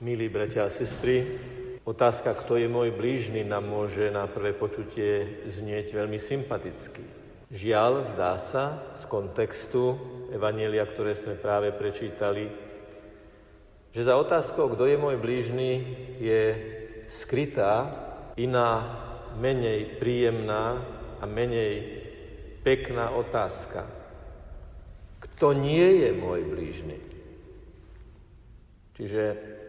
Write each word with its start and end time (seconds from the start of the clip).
Milí 0.00 0.32
bratia 0.32 0.64
a 0.64 0.72
sestry, 0.72 1.36
otázka, 1.84 2.32
kto 2.32 2.56
je 2.56 2.72
môj 2.72 2.88
blížny, 2.88 3.44
nám 3.44 3.68
môže 3.68 4.08
na 4.08 4.24
prvé 4.24 4.56
počutie 4.56 5.44
znieť 5.44 5.92
veľmi 5.92 6.16
sympaticky. 6.16 7.04
Žiaľ, 7.52 8.16
zdá 8.16 8.40
sa, 8.40 8.80
z 8.96 9.04
kontextu 9.04 10.00
Evanielia, 10.32 10.88
ktoré 10.88 11.12
sme 11.12 11.36
práve 11.36 11.76
prečítali, 11.76 12.48
že 13.92 14.00
za 14.00 14.16
otázkou, 14.16 14.72
kto 14.72 14.88
je 14.88 14.96
môj 14.96 15.20
blížny, 15.20 15.70
je 16.16 16.42
skrytá 17.12 17.92
iná, 18.40 18.96
menej 19.36 20.00
príjemná 20.00 20.80
a 21.20 21.28
menej 21.28 22.00
pekná 22.64 23.12
otázka. 23.12 23.84
Kto 25.28 25.52
nie 25.52 26.08
je 26.08 26.10
môj 26.16 26.40
blížny? 26.48 26.96
Čiže 28.96 29.59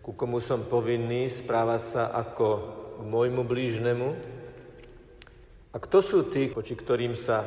ku 0.00 0.16
komu 0.16 0.40
som 0.40 0.64
povinný 0.64 1.28
správať 1.28 1.82
sa 1.84 2.02
ako 2.08 2.48
k 3.00 3.02
môjmu 3.04 3.44
blížnemu 3.44 4.08
a 5.70 5.76
kto 5.76 5.98
sú 6.00 6.18
tí, 6.32 6.48
poči 6.48 6.72
ktorým 6.72 7.12
sa 7.12 7.44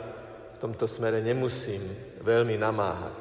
v 0.54 0.58
tomto 0.62 0.86
smere 0.86 1.20
nemusím 1.20 1.82
veľmi 2.22 2.56
namáhať. 2.56 3.20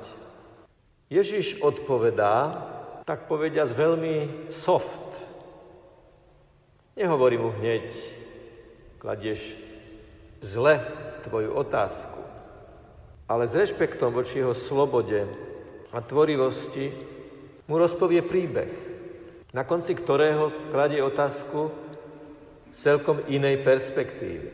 Ježiš 1.09 1.61
odpovedá, 1.61 2.57
tak 3.05 3.29
povediať, 3.29 3.73
veľmi 3.73 4.49
soft. 4.49 5.03
Nehovorí 6.97 7.37
mu 7.41 7.53
hneď, 7.57 7.89
kladieš 9.01 9.57
zle 10.45 10.81
tvoju 11.25 11.57
otázku, 11.57 12.21
ale 13.27 13.49
s 13.49 13.57
rešpektom 13.57 14.13
voči 14.13 14.45
jeho 14.45 14.53
slobode 14.53 15.25
a 15.93 15.99
tvorivosti 16.05 16.93
mu 17.67 17.81
rozpovie 17.81 18.21
príbeh 18.25 18.92
na 19.53 19.69
konci 19.69 19.93
ktorého 19.93 20.73
kladie 20.73 21.05
otázku 21.05 21.69
z 22.73 22.79
celkom 22.79 23.21
inej 23.29 23.61
perspektívy. 23.61 24.49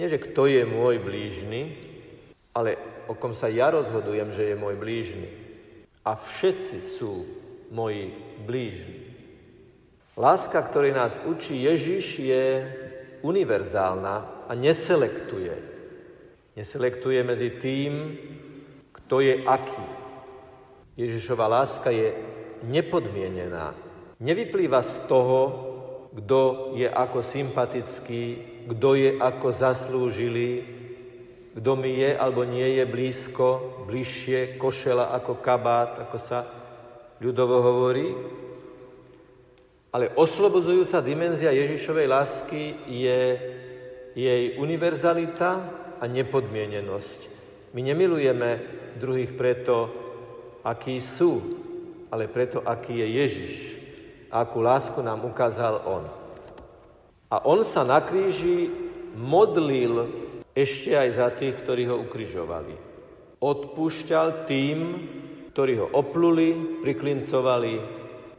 Nie, 0.00 0.06
že 0.08 0.16
kto 0.16 0.48
je 0.48 0.64
môj 0.64 0.96
blížny, 1.02 1.76
ale 2.56 2.80
o 3.04 3.14
kom 3.14 3.36
sa 3.36 3.52
ja 3.52 3.68
rozhodujem, 3.68 4.32
že 4.32 4.52
je 4.52 4.56
môj 4.56 4.74
blížny. 4.80 5.28
A 6.08 6.16
všetci 6.16 6.78
sú 6.80 7.28
moji 7.68 8.16
blížni. 8.48 9.12
Láska, 10.16 10.58
ktorej 10.64 10.96
nás 10.96 11.20
učí 11.28 11.62
Ježiš, 11.62 12.18
je 12.18 12.44
univerzálna 13.22 14.46
a 14.48 14.52
neselektuje. 14.56 15.54
Neselektuje 16.56 17.20
medzi 17.22 17.50
tým, 17.60 18.18
kto 18.90 19.20
je 19.20 19.44
aký. 19.46 19.86
Ježišova 20.98 21.46
láska 21.46 21.94
je 21.94 22.18
nepodmienená, 22.66 23.87
Nevyplýva 24.18 24.82
z 24.82 25.06
toho, 25.06 25.40
kto 26.10 26.74
je 26.74 26.90
ako 26.90 27.22
sympatický, 27.22 28.22
kto 28.66 28.98
je 28.98 29.10
ako 29.14 29.48
zaslúžilý, 29.54 30.52
kto 31.54 31.70
mi 31.78 32.02
je 32.02 32.18
alebo 32.18 32.42
nie 32.42 32.82
je 32.82 32.84
blízko, 32.86 33.46
bližšie, 33.86 34.58
košela 34.58 35.14
ako 35.14 35.38
kabát, 35.38 36.02
ako 36.02 36.18
sa 36.18 36.50
ľudovo 37.22 37.62
hovorí. 37.62 38.10
Ale 39.94 40.10
oslobodzujúca 40.18 40.98
dimenzia 40.98 41.54
Ježišovej 41.54 42.06
lásky 42.10 42.62
je 42.90 43.20
jej 44.18 44.44
univerzalita 44.58 45.50
a 46.02 46.04
nepodmienenosť. 46.10 47.20
My 47.70 47.86
nemilujeme 47.86 48.50
druhých 48.98 49.30
preto, 49.38 49.76
akí 50.66 50.98
sú, 50.98 51.38
ale 52.10 52.26
preto, 52.26 52.66
aký 52.66 52.98
je 52.98 53.08
Ježiš 53.14 53.77
akú 54.32 54.60
lásku 54.60 55.00
nám 55.00 55.24
ukázal 55.24 55.82
On. 55.88 56.04
A 57.28 57.44
On 57.44 57.60
sa 57.64 57.84
na 57.84 58.00
kríži 58.00 58.68
modlil 59.16 60.08
ešte 60.56 60.96
aj 60.96 61.08
za 61.14 61.28
tých, 61.34 61.54
ktorí 61.60 61.86
ho 61.88 62.00
ukrižovali. 62.02 62.74
Odpúšťal 63.38 64.48
tým, 64.48 64.78
ktorí 65.52 65.78
ho 65.78 65.86
opluli, 65.90 66.80
priklincovali, 66.82 67.78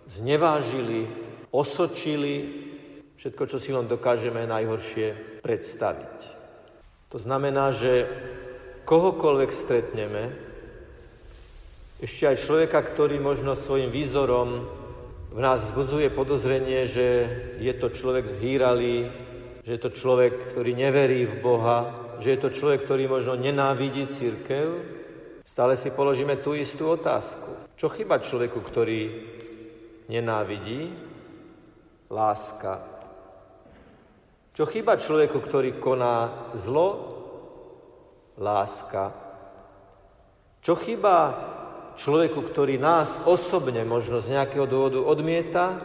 znevážili, 0.10 1.08
osočili, 1.52 2.36
všetko, 3.20 3.44
čo 3.48 3.58
si 3.60 3.72
len 3.72 3.88
dokážeme 3.88 4.44
najhoršie 4.48 5.40
predstaviť. 5.44 6.18
To 7.10 7.18
znamená, 7.18 7.72
že 7.74 8.08
kohokoľvek 8.86 9.52
stretneme, 9.52 10.24
ešte 12.00 12.32
aj 12.32 12.38
človeka, 12.40 12.80
ktorý 12.80 13.20
možno 13.20 13.60
svojim 13.60 13.92
výzorom 13.92 14.64
v 15.30 15.40
nás 15.40 15.62
vzbudzuje 15.62 16.10
podozrenie, 16.10 16.90
že 16.90 17.06
je 17.62 17.74
to 17.78 17.94
človek 17.94 18.26
zhýralý, 18.38 19.10
že 19.62 19.72
je 19.78 19.82
to 19.82 19.94
človek, 19.94 20.54
ktorý 20.54 20.74
neverí 20.74 21.30
v 21.30 21.36
Boha, 21.38 21.80
že 22.18 22.34
je 22.34 22.40
to 22.42 22.50
človek, 22.50 22.82
ktorý 22.82 23.06
možno 23.06 23.38
nenávidí 23.38 24.10
církev, 24.10 24.82
stále 25.46 25.78
si 25.78 25.94
položíme 25.94 26.42
tú 26.42 26.58
istú 26.58 26.90
otázku. 26.90 27.78
Čo 27.78 27.94
chyba 27.94 28.26
človeku, 28.26 28.60
ktorý 28.60 29.02
nenávidí? 30.10 30.90
Láska. 32.10 32.82
Čo 34.58 34.66
chyba 34.66 34.98
človeku, 34.98 35.38
ktorý 35.40 35.78
koná 35.78 36.50
zlo? 36.58 36.90
Láska. 38.36 39.14
Čo 40.60 40.76
chyba 40.76 41.16
človeku, 42.00 42.40
ktorý 42.48 42.80
nás 42.80 43.20
osobne 43.28 43.84
možno 43.84 44.24
z 44.24 44.40
nejakého 44.40 44.64
dôvodu 44.64 45.04
odmieta 45.04 45.84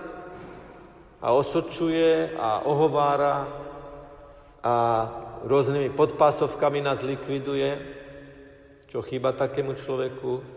a 1.19 1.35
osočuje 1.35 2.39
a 2.39 2.63
ohovára 2.63 3.51
a 4.63 4.75
rôznymi 5.45 5.91
podpásovkami 5.93 6.79
nás 6.81 7.03
likviduje, 7.03 7.77
čo 8.89 9.03
chýba 9.03 9.35
takému 9.35 9.75
človeku? 9.75 10.55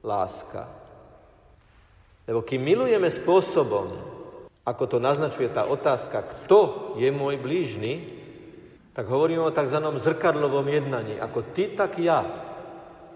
Láska. 0.00 0.64
Lebo 2.24 2.40
kým 2.40 2.64
milujeme 2.64 3.12
spôsobom, 3.12 3.92
ako 4.64 4.84
to 4.88 4.96
naznačuje 4.96 5.52
tá 5.52 5.68
otázka, 5.68 6.24
kto 6.24 6.92
je 6.96 7.12
môj 7.12 7.36
blížny, 7.36 8.16
tak 8.96 9.04
hovoríme 9.06 9.44
o 9.44 9.52
tzv. 9.52 9.76
zrkadlovom 9.76 10.64
jednaní. 10.64 11.20
Ako 11.20 11.52
ty, 11.52 11.76
tak 11.76 12.00
ja. 12.00 12.49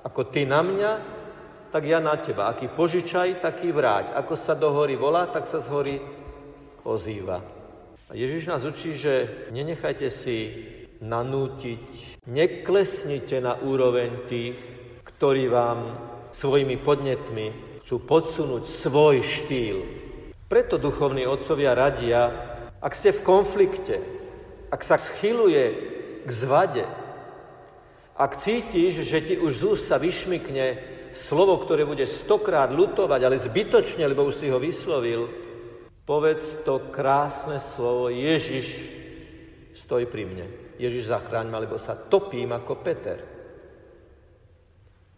Ako 0.04 0.28
ty 0.28 0.44
na 0.44 0.60
mňa, 0.60 0.92
tak 1.72 1.88
ja 1.88 1.98
na 1.98 2.14
teba. 2.20 2.52
Aký 2.52 2.68
požičaj, 2.68 3.40
taký 3.40 3.72
vráť. 3.72 4.14
Ako 4.14 4.36
sa 4.36 4.52
do 4.52 4.70
hory 4.70 4.94
volá, 4.94 5.26
tak 5.26 5.48
sa 5.48 5.58
z 5.58 5.68
hory 5.72 5.96
ozýva. 6.84 7.40
A 8.06 8.12
Ježiš 8.12 8.46
nás 8.46 8.62
učí, 8.62 9.00
že 9.00 9.48
nenechajte 9.50 10.12
si 10.12 10.38
nanútiť, 11.00 12.20
neklesnite 12.28 13.40
na 13.40 13.56
úroveň 13.58 14.28
tých, 14.28 14.54
ktorí 15.02 15.48
vám 15.48 15.98
svojimi 16.30 16.76
podnetmi 16.78 17.46
chcú 17.82 17.96
podsunúť 18.04 18.64
svoj 18.68 19.24
štýl. 19.24 19.78
Preto 20.48 20.76
duchovní 20.76 21.24
otcovia 21.26 21.72
radia, 21.72 22.28
ak 22.78 22.92
ste 22.92 23.10
v 23.16 23.24
konflikte, 23.24 23.96
ak 24.68 24.80
sa 24.84 25.00
schyluje 25.00 25.64
k 26.24 26.30
zvade, 26.30 26.84
ak 28.14 28.38
cítiš, 28.38 29.02
že 29.02 29.18
ti 29.26 29.34
už 29.34 29.52
z 29.58 29.62
úst 29.74 29.84
sa 29.90 29.98
vyšmykne 29.98 30.94
slovo, 31.10 31.58
ktoré 31.58 31.82
bude 31.82 32.06
stokrát 32.06 32.70
lutovať, 32.70 33.20
ale 33.22 33.36
zbytočne, 33.38 34.06
lebo 34.06 34.26
už 34.26 34.38
si 34.38 34.46
ho 34.50 34.58
vyslovil, 34.62 35.30
povedz 36.06 36.62
to 36.62 36.90
krásne 36.94 37.58
slovo 37.58 38.10
Ježiš, 38.10 38.70
stoj 39.74 40.06
pri 40.06 40.30
mne. 40.30 40.46
Ježiš 40.78 41.10
zachráň 41.10 41.46
ma, 41.50 41.58
lebo 41.62 41.78
sa 41.78 41.94
topím 41.94 42.50
ako 42.54 42.72
Peter. 42.82 43.18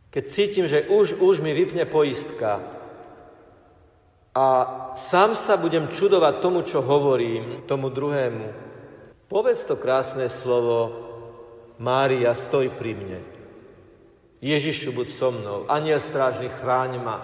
Keď 0.09 0.25
cítim, 0.33 0.65
že 0.65 0.89
už, 0.89 1.21
už 1.21 1.45
mi 1.45 1.53
vypne 1.53 1.85
poistka 1.85 2.65
a 4.33 4.45
sám 4.97 5.37
sa 5.37 5.61
budem 5.61 5.93
čudovať 5.93 6.35
tomu, 6.41 6.65
čo 6.65 6.81
hovorím, 6.81 7.69
tomu 7.69 7.93
druhému, 7.93 8.49
povedz 9.29 9.69
to 9.69 9.76
krásne 9.76 10.29
slovo 10.29 11.05
Mária, 11.76 12.32
stoj 12.32 12.73
pri 12.73 12.96
mne. 12.96 13.20
Ježišu, 14.40 14.93
buď 14.96 15.08
so 15.12 15.28
mnou. 15.28 15.69
Aniel 15.69 16.00
strážny, 16.00 16.49
chráň 16.49 17.00
ma. 17.00 17.17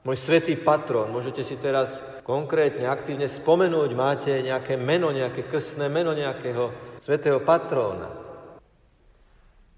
Môj 0.00 0.16
svetý 0.16 0.56
patron, 0.56 1.12
môžete 1.12 1.44
si 1.44 1.60
teraz 1.60 2.00
konkrétne, 2.24 2.88
aktívne 2.88 3.28
spomenúť, 3.28 3.90
máte 3.92 4.32
nejaké 4.40 4.80
meno, 4.80 5.12
nejaké 5.12 5.44
krstné 5.44 5.92
meno 5.92 6.16
nejakého 6.16 6.96
svetého 7.04 7.44
patróna. 7.44 8.08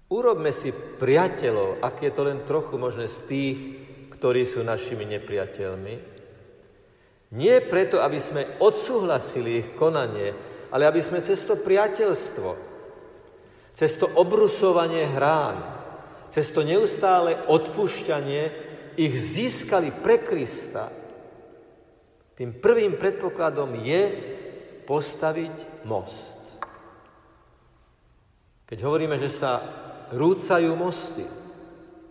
Urobme 0.07 0.55
si 0.55 0.71
priateľov, 0.71 1.83
ak 1.83 1.95
je 1.99 2.11
to 2.15 2.21
len 2.23 2.47
trochu 2.47 2.79
možné 2.79 3.11
z 3.11 3.17
tých, 3.27 3.57
ktorí 4.15 4.47
sú 4.47 4.63
našimi 4.63 5.03
nepriateľmi. 5.03 5.95
Nie 7.33 7.59
preto, 7.65 7.99
aby 7.99 8.19
sme 8.23 8.61
odsúhlasili 8.63 9.51
ich 9.59 9.67
konanie, 9.75 10.31
ale 10.71 10.87
aby 10.87 11.03
sme 11.03 11.19
cez 11.19 11.43
to 11.43 11.59
priateľstvo 11.59 12.72
cez 13.73 13.97
to 13.97 14.05
obrusovanie 14.05 15.09
hrán, 15.09 15.57
cez 16.29 16.49
to 16.53 16.61
neustále 16.65 17.37
odpúšťanie 17.49 18.43
ich 18.97 19.13
získali 19.17 19.89
pre 19.89 20.21
Krista, 20.21 20.93
tým 22.33 22.57
prvým 22.57 22.97
predpokladom 22.97 23.77
je 23.85 24.03
postaviť 24.89 25.85
most. 25.85 26.37
Keď 28.65 28.77
hovoríme, 28.81 29.21
že 29.21 29.29
sa 29.29 29.61
rúcajú 30.09 30.73
mosty, 30.73 31.25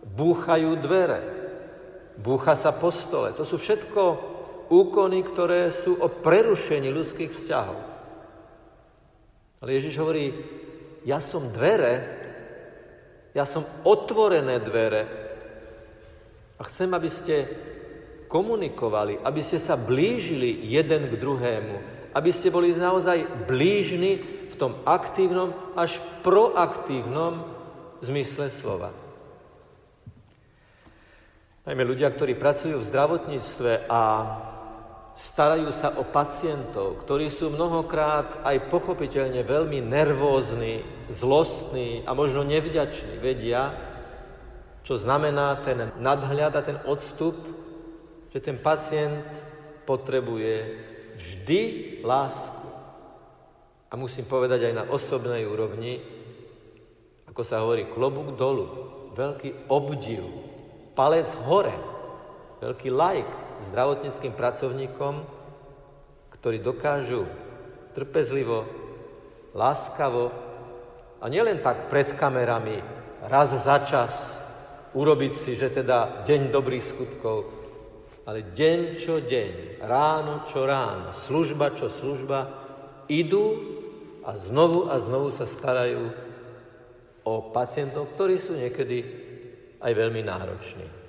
búchajú 0.03 0.79
dvere, 0.79 1.21
búcha 2.19 2.55
sa 2.55 2.71
po 2.71 2.91
stole, 2.91 3.35
to 3.35 3.43
sú 3.43 3.59
všetko 3.59 4.31
úkony, 4.71 5.19
ktoré 5.27 5.67
sú 5.75 5.99
o 5.99 6.07
prerušení 6.07 6.87
ľudských 6.87 7.31
vzťahov. 7.35 7.79
Ale 9.59 9.69
Ježiš 9.79 9.99
hovorí, 9.99 10.31
ja 11.03 11.19
som 11.19 11.51
dvere, 11.51 11.93
ja 13.35 13.43
som 13.43 13.67
otvorené 13.83 14.59
dvere. 14.63 15.01
A 16.59 16.61
chcem, 16.69 16.89
aby 16.93 17.09
ste 17.11 17.35
komunikovali, 18.31 19.21
aby 19.21 19.41
ste 19.45 19.61
sa 19.61 19.77
blížili 19.77 20.65
jeden 20.65 21.11
k 21.11 21.19
druhému, 21.19 21.75
aby 22.13 22.31
ste 22.33 22.49
boli 22.49 22.73
naozaj 22.73 23.45
blížni 23.45 24.21
v 24.49 24.55
tom 24.57 24.81
aktívnom 24.85 25.53
až 25.77 25.97
proaktívnom 26.21 27.45
zmysle 28.05 28.49
slova. 28.53 28.93
Najmä 31.63 31.83
ľudia, 31.87 32.11
ktorí 32.11 32.35
pracujú 32.35 32.83
v 32.83 32.89
zdravotníctve 32.91 33.87
a 33.87 34.01
starajú 35.13 35.69
sa 35.69 35.93
o 35.97 36.03
pacientov, 36.05 37.05
ktorí 37.05 37.29
sú 37.29 37.53
mnohokrát 37.53 38.41
aj 38.41 38.69
pochopiteľne 38.73 39.45
veľmi 39.45 39.79
nervózni, 39.81 40.81
zlostní 41.09 42.01
a 42.05 42.17
možno 42.17 42.41
nevďační, 42.41 43.21
vedia, 43.21 43.73
čo 44.81 44.97
znamená 44.97 45.61
ten 45.61 45.93
nadhľad 46.01 46.53
a 46.57 46.61
ten 46.65 46.77
odstup 46.89 47.63
že 48.33 48.41
ten 48.41 48.57
pacient 48.57 49.29
potrebuje 49.85 50.53
vždy 51.21 51.61
lásku. 52.01 52.65
A 53.87 53.93
musím 53.93 54.25
povedať 54.25 54.65
aj 54.65 54.73
na 54.73 54.85
osobnej 54.89 55.45
úrovni, 55.45 56.01
ako 57.29 57.41
sa 57.45 57.61
hovorí, 57.61 57.85
klobúk 57.93 58.33
dolu, 58.33 58.65
veľký 59.13 59.69
obdiv, 59.69 60.25
palec 60.97 61.29
hore, 61.45 61.77
veľký 62.57 62.89
like 62.89 63.33
zdravotníckým 63.69 64.33
pracovníkom, 64.33 65.23
ktorí 66.33 66.59
dokážu 66.59 67.29
trpezlivo, 67.93 68.65
láskavo 69.53 70.33
a 71.21 71.25
nielen 71.29 71.61
tak 71.61 71.87
pred 71.87 72.17
kamerami, 72.17 72.81
raz 73.29 73.53
za 73.53 73.79
čas 73.85 74.43
urobiť 74.93 75.33
si, 75.33 75.51
že 75.55 75.71
teda 75.71 76.25
deň 76.25 76.41
dobrých 76.49 76.85
skutkov, 76.85 77.37
ale 78.25 78.53
deň 78.55 78.79
čo 78.99 79.21
deň, 79.21 79.83
ráno 79.83 80.43
čo 80.49 80.65
ráno, 80.65 81.13
služba 81.13 81.71
čo 81.77 81.87
služba, 81.87 82.49
idú 83.07 83.45
a 84.23 84.35
znovu 84.39 84.87
a 84.87 84.95
znovu 84.99 85.31
sa 85.35 85.43
starajú 85.43 86.11
o 87.23 87.33
pacientov, 87.51 88.15
ktorí 88.15 88.35
sú 88.39 88.55
niekedy 88.55 88.97
aj 89.79 89.91
veľmi 89.91 90.21
nároční. 90.23 91.02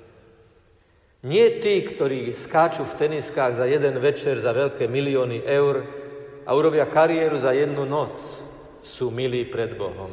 Nie 1.24 1.56
tí, 1.56 1.80
ktorí 1.80 2.36
skáču 2.36 2.84
v 2.84 2.98
teniskách 3.00 3.56
za 3.56 3.64
jeden 3.64 3.96
večer 3.96 4.36
za 4.44 4.52
veľké 4.52 4.84
milióny 4.84 5.40
eur 5.48 5.88
a 6.44 6.52
urobia 6.52 6.84
kariéru 6.84 7.40
za 7.40 7.56
jednu 7.56 7.88
noc, 7.88 8.20
sú 8.84 9.08
milí 9.08 9.48
pred 9.48 9.72
Bohom. 9.72 10.12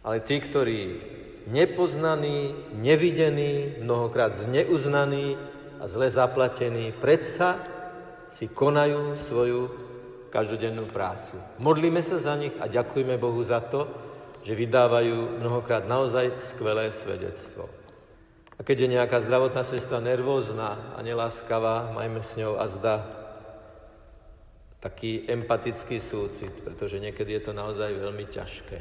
Ale 0.00 0.24
tí, 0.24 0.40
ktorí 0.40 0.80
nepoznaný, 1.52 2.56
nevidený, 2.80 3.84
mnohokrát 3.84 4.32
zneuznaný 4.32 5.36
a 5.76 5.84
zle 5.84 6.08
zaplatený, 6.08 6.96
predsa 6.96 7.60
si 8.32 8.48
konajú 8.48 9.20
svoju 9.20 9.68
každodennú 10.32 10.88
prácu. 10.88 11.36
Modlíme 11.60 12.00
sa 12.00 12.16
za 12.16 12.32
nich 12.40 12.56
a 12.56 12.72
ďakujeme 12.72 13.20
Bohu 13.20 13.44
za 13.44 13.60
to, 13.60 13.84
že 14.40 14.56
vydávajú 14.56 15.44
mnohokrát 15.44 15.84
naozaj 15.84 16.40
skvelé 16.40 16.88
svedectvo. 16.96 17.85
A 18.56 18.64
keď 18.64 18.76
je 18.88 18.94
nejaká 18.96 19.20
zdravotná 19.20 19.62
sestra 19.68 20.00
nervózna 20.00 20.96
a 20.96 21.04
neláskavá, 21.04 21.92
majme 21.92 22.24
s 22.24 22.40
ňou 22.40 22.56
a 22.56 22.64
zda 22.72 22.94
taký 24.80 25.28
empatický 25.28 26.00
súcit, 26.00 26.52
pretože 26.64 26.96
niekedy 26.96 27.36
je 27.36 27.42
to 27.48 27.52
naozaj 27.52 27.92
veľmi 27.92 28.24
ťažké. 28.32 28.78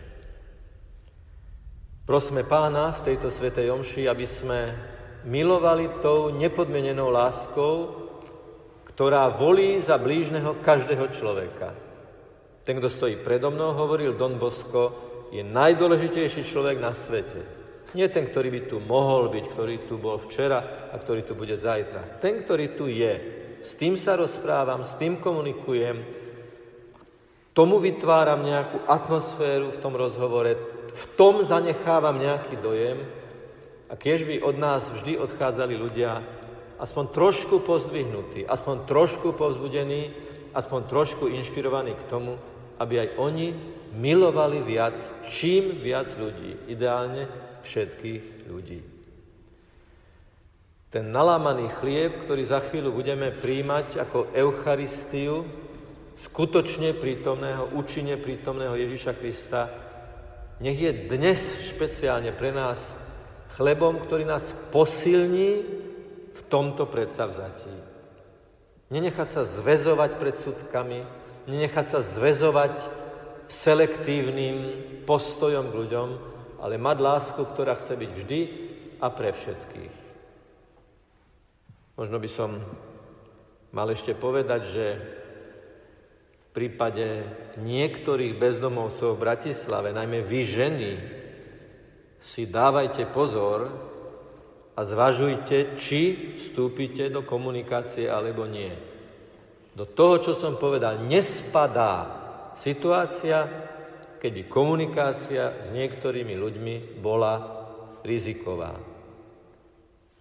Prosme 2.06 2.46
pána 2.46 2.94
v 2.94 3.04
tejto 3.12 3.34
svetej 3.34 3.74
omši, 3.74 4.06
aby 4.06 4.26
sme 4.30 4.60
milovali 5.26 5.90
tou 6.06 6.30
nepodmenenou 6.30 7.10
láskou, 7.10 8.06
ktorá 8.86 9.28
volí 9.34 9.82
za 9.82 9.98
blížneho 9.98 10.62
každého 10.62 11.10
človeka. 11.10 11.74
Ten, 12.64 12.78
kto 12.78 12.88
stojí 12.88 13.20
predo 13.26 13.50
mnou, 13.50 13.74
hovoril 13.74 14.14
Don 14.14 14.38
Bosco, 14.38 14.94
je 15.34 15.42
najdôležitejší 15.42 16.46
človek 16.46 16.78
na 16.78 16.94
svete. 16.94 17.65
Nie 17.94 18.10
ten, 18.10 18.26
ktorý 18.26 18.50
by 18.50 18.62
tu 18.66 18.78
mohol 18.82 19.30
byť, 19.30 19.46
ktorý 19.54 19.76
tu 19.86 20.02
bol 20.02 20.18
včera 20.18 20.90
a 20.90 20.96
ktorý 20.98 21.22
tu 21.22 21.38
bude 21.38 21.54
zajtra. 21.54 22.18
Ten, 22.18 22.42
ktorý 22.42 22.74
tu 22.74 22.90
je. 22.90 23.14
S 23.62 23.78
tým 23.78 23.94
sa 23.94 24.18
rozprávam, 24.18 24.82
s 24.82 24.98
tým 24.98 25.22
komunikujem, 25.22 26.02
tomu 27.56 27.80
vytváram 27.80 28.44
nejakú 28.44 28.84
atmosféru 28.84 29.72
v 29.72 29.82
tom 29.82 29.96
rozhovore, 29.96 30.60
v 30.92 31.04
tom 31.16 31.40
zanechávam 31.40 32.20
nejaký 32.20 32.60
dojem 32.60 33.00
a 33.88 33.96
keď 33.96 34.20
by 34.28 34.36
od 34.44 34.56
nás 34.60 34.92
vždy 34.92 35.16
odchádzali 35.16 35.80
ľudia 35.80 36.20
aspoň 36.76 37.16
trošku 37.16 37.64
pozdvihnutí, 37.64 38.44
aspoň 38.44 38.84
trošku 38.84 39.32
povzbudení, 39.40 40.12
aspoň 40.52 40.80
trošku 40.92 41.32
inšpirovaní 41.32 41.96
k 41.96 42.08
tomu, 42.12 42.36
aby 42.76 43.08
aj 43.08 43.10
oni 43.16 43.56
milovali 43.96 44.60
viac, 44.60 44.96
čím 45.32 45.80
viac 45.80 46.12
ľudí, 46.20 46.68
ideálne 46.68 47.32
všetkých 47.66 48.48
ľudí. 48.48 48.80
Ten 50.94 51.12
nalámaný 51.12 51.76
chlieb, 51.82 52.24
ktorý 52.24 52.48
za 52.48 52.64
chvíľu 52.64 52.96
budeme 52.96 53.34
príjmať 53.34 54.00
ako 54.00 54.32
Eucharistiu, 54.32 55.44
skutočne 56.16 56.96
prítomného, 56.96 57.76
účinne 57.76 58.16
prítomného 58.16 58.80
Ježíša 58.80 59.14
Krista, 59.20 59.62
nech 60.64 60.80
je 60.80 60.92
dnes 61.12 61.36
špeciálne 61.68 62.32
pre 62.32 62.56
nás 62.56 62.80
chlebom, 63.60 64.00
ktorý 64.00 64.24
nás 64.24 64.56
posilní 64.72 65.52
v 66.32 66.42
tomto 66.48 66.88
predsavzatí. 66.88 67.76
Nenechať 68.88 69.28
sa 69.28 69.44
zväzovať 69.44 70.12
pred 70.16 70.36
súdkami, 70.40 71.04
nenechať 71.52 71.86
sa 71.92 72.00
zväzovať 72.00 73.04
selektívnym 73.52 74.58
postojom 75.04 75.76
k 75.76 75.78
ľuďom, 75.84 76.10
ale 76.60 76.80
mať 76.80 76.98
lásku, 77.00 77.42
ktorá 77.42 77.76
chce 77.80 77.94
byť 77.96 78.12
vždy 78.12 78.40
a 79.02 79.08
pre 79.12 79.32
všetkých. 79.36 79.96
Možno 81.96 82.18
by 82.20 82.30
som 82.32 82.60
mal 83.72 83.88
ešte 83.92 84.16
povedať, 84.16 84.62
že 84.68 84.86
prípade 86.56 87.28
niektorých 87.60 88.40
bezdomovcov 88.40 89.20
v 89.20 89.24
Bratislave, 89.28 89.92
najmä 89.92 90.24
vy 90.24 90.42
ženy, 90.48 90.92
si 92.24 92.48
dávajte 92.48 93.12
pozor 93.12 93.68
a 94.74 94.82
zvažujte, 94.82 95.76
či 95.76 96.34
vstúpite 96.40 97.12
do 97.12 97.28
komunikácie 97.28 98.08
alebo 98.08 98.48
nie. 98.48 98.72
Do 99.76 99.84
toho, 99.84 100.24
čo 100.24 100.34
som 100.34 100.56
povedal, 100.56 101.04
nespadá 101.04 102.24
situácia, 102.56 103.44
kedy 104.26 104.50
komunikácia 104.50 105.62
s 105.62 105.70
niektorými 105.70 106.34
ľuďmi 106.34 106.98
bola 106.98 107.62
riziková. 108.02 108.74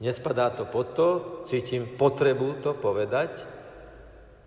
Nespadá 0.05 0.53
to 0.53 0.69
pod 0.69 0.93
to, 0.93 1.09
cítim 1.49 1.97
potrebu 1.97 2.61
to 2.61 2.77
povedať, 2.77 3.49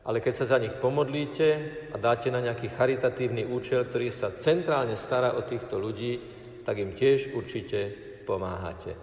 ale 0.05 0.21
keď 0.21 0.33
sa 0.37 0.45
za 0.53 0.61
nich 0.61 0.77
pomodlíte 0.77 1.47
a 1.89 1.97
dáte 1.97 2.29
na 2.29 2.37
nejaký 2.37 2.69
charitatívny 2.69 3.49
účel, 3.49 3.89
ktorý 3.89 4.13
sa 4.13 4.37
centrálne 4.37 4.93
stará 4.93 5.33
o 5.33 5.41
týchto 5.41 5.81
ľudí, 5.81 6.21
tak 6.61 6.77
im 6.77 6.93
tiež 6.93 7.33
určite 7.33 7.97
pomáhate. 8.29 8.93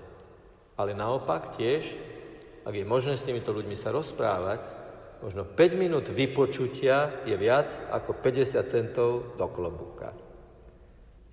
Ale 0.79 0.95
naopak 0.95 1.59
tiež, 1.59 1.83
ak 2.63 2.75
je 2.79 2.87
možné 2.87 3.19
s 3.19 3.27
týmito 3.27 3.51
ľuďmi 3.51 3.75
sa 3.75 3.91
rozprávať, 3.91 4.71
možno 5.19 5.43
5 5.43 5.83
minút 5.83 6.07
vypočutia 6.15 7.27
je 7.27 7.35
viac 7.35 7.67
ako 7.91 8.23
50 8.23 8.55
centov 8.71 9.35
do 9.35 9.47
klobúka. 9.51 10.24